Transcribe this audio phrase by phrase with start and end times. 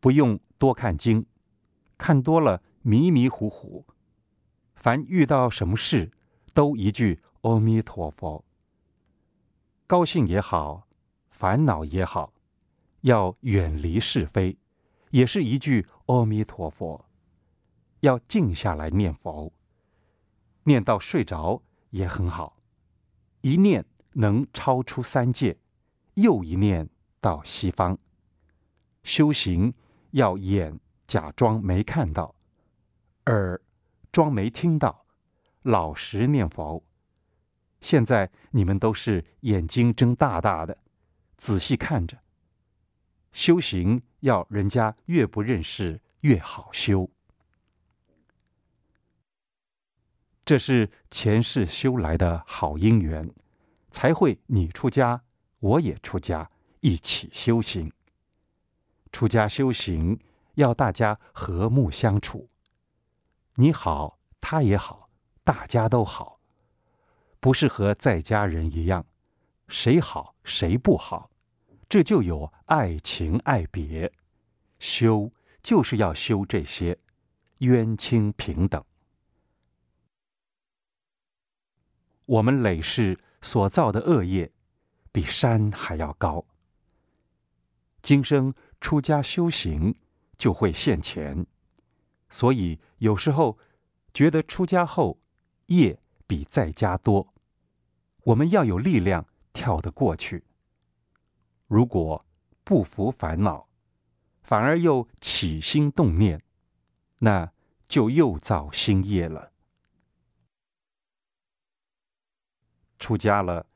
[0.00, 1.26] 不用多看经，
[1.98, 3.86] 看多了迷迷糊糊。
[4.74, 6.12] 凡遇到什么事，
[6.54, 8.44] 都一句阿弥陀佛。
[9.86, 10.86] 高兴也好，
[11.30, 12.32] 烦恼也好，
[13.02, 14.58] 要远离是非，
[15.10, 17.04] 也是一句阿弥陀佛。
[18.00, 19.52] 要静下来念佛，
[20.64, 22.56] 念到睡着也很好，
[23.40, 25.58] 一念能超出三界，
[26.14, 26.88] 又一念
[27.20, 27.98] 到西方。
[29.02, 29.72] 修行
[30.16, 32.34] 要眼假装没看到，
[33.26, 33.60] 耳
[34.10, 35.04] 装没听到，
[35.60, 36.82] 老实念佛。
[37.82, 40.78] 现在你们都是眼睛睁大大的，
[41.36, 42.18] 仔细看着。
[43.32, 47.10] 修行要人家越不认识越好修。
[50.46, 53.30] 这是前世修来的好因缘，
[53.90, 55.22] 才会你出家，
[55.60, 57.92] 我也出家，一起修行。
[59.12, 60.18] 出家修行
[60.54, 62.48] 要大家和睦相处，
[63.54, 65.08] 你好，他也好，
[65.44, 66.40] 大家都好，
[67.40, 69.06] 不是和在家人一样，
[69.68, 71.30] 谁好谁不好，
[71.88, 74.12] 这就有爱情爱别。
[74.78, 76.98] 修就是要修这些，
[77.60, 78.84] 冤亲平等。
[82.26, 84.52] 我们累世所造的恶业，
[85.12, 86.44] 比山还要高。
[88.02, 89.94] 今生出家修行，
[90.36, 91.46] 就会现钱。
[92.28, 93.58] 所以有时候
[94.12, 95.18] 觉得出家后
[95.66, 97.32] 业比在家多，
[98.24, 100.44] 我们要有力量跳得过去。
[101.66, 102.24] 如果
[102.64, 103.68] 不服烦恼，
[104.42, 106.42] 反而又起心动念，
[107.20, 107.52] 那
[107.88, 109.52] 就又造新业了。
[112.98, 113.66] 出家了，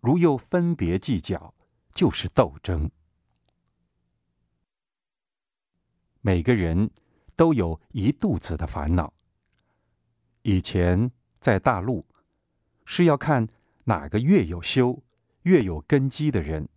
[0.00, 1.54] 如又分别计较，
[1.92, 2.90] 就是斗争。
[6.28, 6.90] 每个人
[7.36, 9.14] 都有一肚子的烦恼。
[10.42, 12.04] 以前在大陆，
[12.84, 13.48] 是要看
[13.84, 15.02] 哪个越有修、
[15.44, 16.68] 越有根基的人，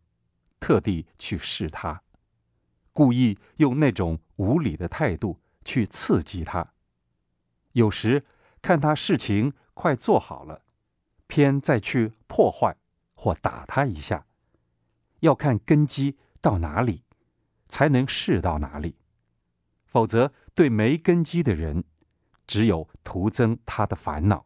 [0.57, 2.01] 特地去试他，
[2.93, 6.71] 故意用那种无理的态度去刺激他。
[7.73, 8.23] 有时
[8.61, 10.61] 看他事情快做好了。
[11.27, 12.77] 偏再去破坏
[13.15, 14.25] 或打他一下，
[15.19, 17.03] 要看根基到哪里，
[17.67, 18.95] 才能试到哪里。
[19.91, 21.83] 否则，对没根基的人，
[22.47, 24.45] 只有徒增他的烦恼。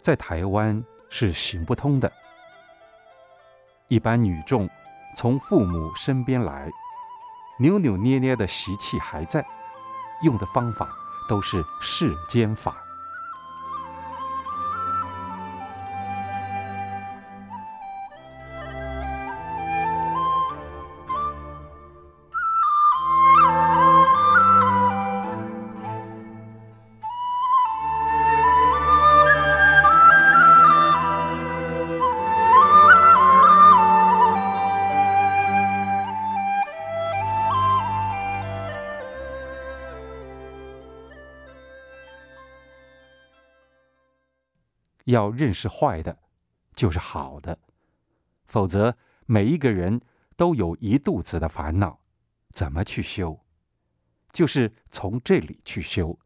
[0.00, 2.10] 在台湾是行不通的。
[3.88, 4.68] 一般女众
[5.16, 6.70] 从父母身边来，
[7.58, 9.44] 扭扭捏捏的习气还在，
[10.24, 10.88] 用的方法
[11.28, 12.81] 都是世间法。
[45.04, 46.18] 要认识坏的，
[46.74, 47.58] 就是好的，
[48.46, 48.96] 否则
[49.26, 50.00] 每一个人
[50.36, 52.00] 都有一肚子的烦恼，
[52.50, 53.38] 怎么去修？
[54.32, 56.18] 就是从这里去修，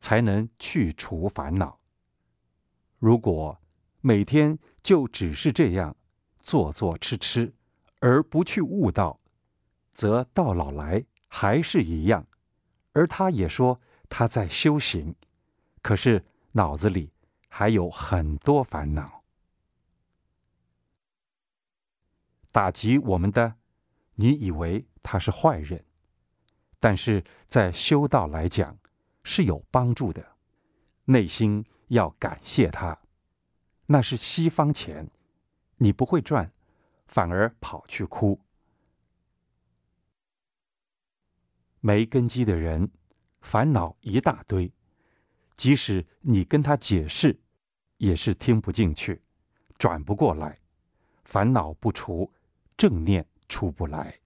[0.00, 1.78] 才能去除烦恼。
[2.98, 3.58] 如果
[4.00, 5.96] 每天就只是这样
[6.40, 7.54] 做做吃吃，
[8.00, 9.18] 而不去悟道，
[9.92, 12.26] 则到老来还是一样。
[12.92, 15.14] 而他也说他在修行，
[15.82, 17.12] 可是脑子里。
[17.58, 19.24] 还有很多烦恼，
[22.52, 23.54] 打击我们的，
[24.16, 25.82] 你以为他是坏人，
[26.78, 28.78] 但是在修道来讲
[29.24, 30.36] 是有帮助的，
[31.06, 33.00] 内心要感谢他，
[33.86, 35.10] 那是西方钱，
[35.76, 36.52] 你不会赚，
[37.06, 38.38] 反而跑去哭。
[41.80, 42.90] 没根基的人，
[43.40, 44.70] 烦恼一大堆，
[45.56, 47.40] 即使你跟他解释。
[47.98, 49.22] 也是听不进去，
[49.78, 50.58] 转不过来，
[51.24, 52.30] 烦恼不除，
[52.76, 54.20] 正念出不来。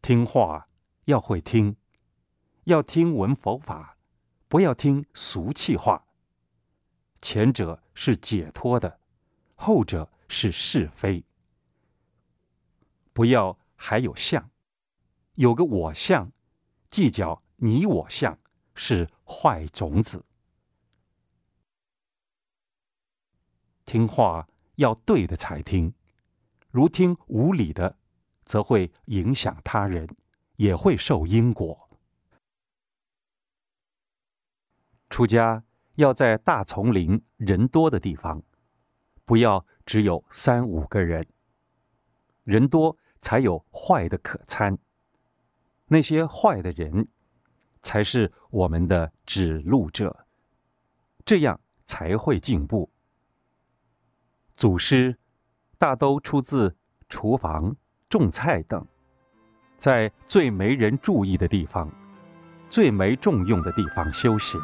[0.00, 0.68] 听话
[1.04, 1.76] 要会听，
[2.64, 3.96] 要听闻佛法，
[4.48, 6.04] 不要听俗气话。
[7.20, 8.98] 前者是解脱的，
[9.54, 11.24] 后者是是非。
[13.12, 14.50] 不要还有相，
[15.34, 16.32] 有个我相，
[16.90, 18.36] 计较你我相，
[18.74, 20.24] 是坏种子。
[23.92, 25.92] 听话要对的才听，
[26.70, 27.98] 如听无理的，
[28.46, 30.08] 则会影响他人，
[30.56, 31.90] 也会受因果。
[35.10, 35.62] 出家
[35.96, 38.42] 要在大丛林人多的地方，
[39.26, 41.28] 不要只有三五个人。
[42.44, 44.78] 人多才有坏的可参，
[45.84, 47.08] 那些坏的人
[47.82, 50.26] 才是我们的指路者，
[51.26, 52.90] 这样才会进步。
[54.62, 55.18] 祖师
[55.76, 56.76] 大都出自
[57.08, 57.74] 厨房、
[58.08, 58.86] 种菜等，
[59.76, 61.90] 在最没人注意的地方、
[62.70, 64.60] 最没重用的地方修行。